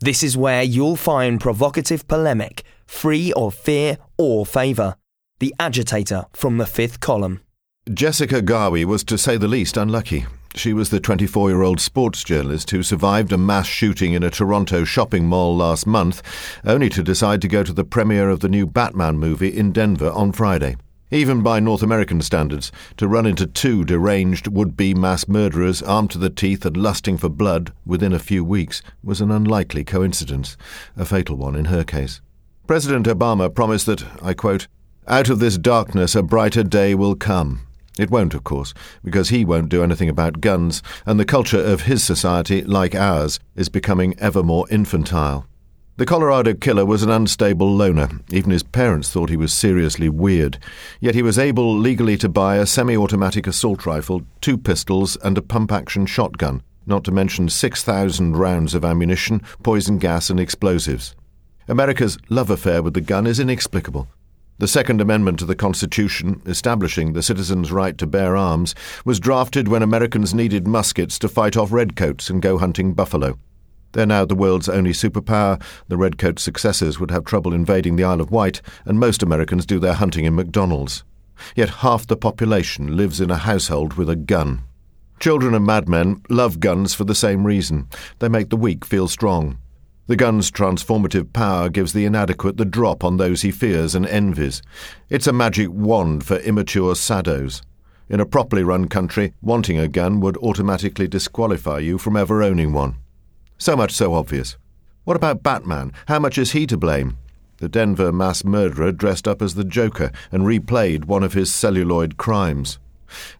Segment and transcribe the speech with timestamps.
[0.00, 4.94] This is where you'll find provocative polemic, free of fear or favour.
[5.40, 7.40] The agitator from the fifth column.
[7.92, 10.26] Jessica Garvey was, to say the least, unlucky.
[10.54, 14.30] She was the 24 year old sports journalist who survived a mass shooting in a
[14.30, 16.22] Toronto shopping mall last month,
[16.64, 20.10] only to decide to go to the premiere of the new Batman movie in Denver
[20.10, 20.76] on Friday.
[21.10, 26.10] Even by North American standards, to run into two deranged would be mass murderers armed
[26.10, 30.58] to the teeth and lusting for blood within a few weeks was an unlikely coincidence,
[30.98, 32.20] a fatal one in her case.
[32.66, 34.68] President Obama promised that, I quote,
[35.06, 37.62] out of this darkness a brighter day will come.
[37.98, 41.82] It won't, of course, because he won't do anything about guns, and the culture of
[41.82, 45.47] his society, like ours, is becoming ever more infantile.
[45.98, 48.08] The Colorado killer was an unstable loner.
[48.30, 50.56] Even his parents thought he was seriously weird.
[51.00, 55.36] Yet he was able legally to buy a semi automatic assault rifle, two pistols, and
[55.36, 61.16] a pump action shotgun, not to mention 6,000 rounds of ammunition, poison gas, and explosives.
[61.66, 64.06] America's love affair with the gun is inexplicable.
[64.58, 69.66] The Second Amendment to the Constitution, establishing the citizen's right to bear arms, was drafted
[69.66, 73.36] when Americans needed muskets to fight off redcoats and go hunting buffalo.
[73.92, 75.62] They're now the world's only superpower.
[75.88, 79.78] The Redcoat successors would have trouble invading the Isle of Wight, and most Americans do
[79.78, 81.04] their hunting in McDonald's.
[81.54, 84.62] Yet half the population lives in a household with a gun.
[85.20, 87.88] Children and madmen love guns for the same reason.
[88.18, 89.58] They make the weak feel strong.
[90.06, 94.62] The gun's transformative power gives the inadequate the drop on those he fears and envies.
[95.10, 97.62] It's a magic wand for immature saddos.
[98.08, 102.72] In a properly run country, wanting a gun would automatically disqualify you from ever owning
[102.72, 102.96] one.
[103.58, 104.56] So much so obvious.
[105.02, 105.92] What about Batman?
[106.06, 107.18] How much is he to blame?
[107.56, 112.16] The Denver mass murderer dressed up as the Joker and replayed one of his celluloid
[112.16, 112.78] crimes.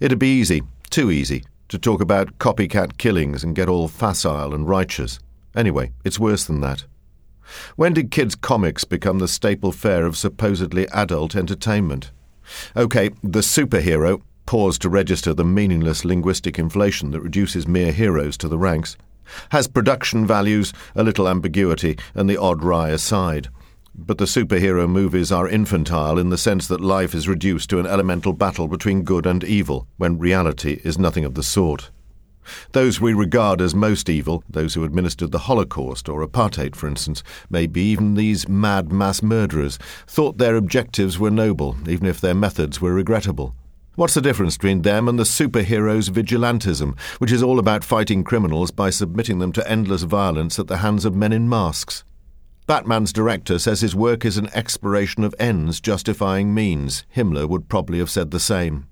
[0.00, 4.66] It'd be easy, too easy, to talk about copycat killings and get all facile and
[4.66, 5.18] righteous.
[5.54, 6.84] Anyway, it's worse than that.
[7.76, 12.10] When did kids' comics become the staple fare of supposedly adult entertainment?
[12.74, 18.48] OK, the superhero, pause to register the meaningless linguistic inflation that reduces mere heroes to
[18.48, 18.96] the ranks,
[19.50, 23.48] has production values, a little ambiguity, and the odd wry aside.
[23.94, 27.86] But the superhero movies are infantile in the sense that life is reduced to an
[27.86, 31.90] elemental battle between good and evil, when reality is nothing of the sort.
[32.72, 37.22] Those we regard as most evil, those who administered the Holocaust or apartheid, for instance,
[37.50, 42.80] maybe even these mad mass murderers, thought their objectives were noble, even if their methods
[42.80, 43.54] were regrettable.
[43.96, 48.70] What's the difference between them and the superheroes' vigilantism, which is all about fighting criminals
[48.70, 52.04] by submitting them to endless violence at the hands of men in masks?
[52.66, 57.06] Batman's director says his work is an exploration of ends justifying means.
[57.16, 58.86] Himmler would probably have said the same.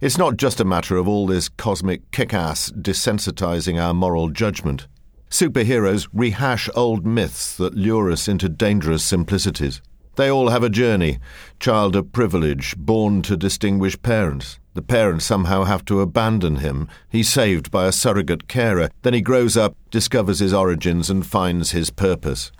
[0.00, 4.88] It's not just a matter of all this cosmic kick ass desensitizing our moral judgment.
[5.30, 9.80] Superheroes rehash old myths that lure us into dangerous simplicities.
[10.16, 11.18] They all have a journey.
[11.58, 14.58] Child of privilege, born to distinguished parents.
[14.74, 16.88] The parents somehow have to abandon him.
[17.08, 18.90] He's saved by a surrogate carer.
[19.02, 22.52] Then he grows up, discovers his origins, and finds his purpose.